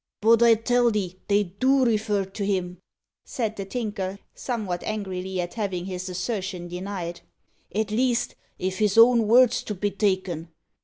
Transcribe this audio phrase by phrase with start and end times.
[0.19, 2.79] "But I tell 'ee they do refer to him,"
[3.23, 7.21] said the Tinker, somewhat angrily, at having his assertion denied;
[7.75, 10.49] "at least, if his own word's to be taken.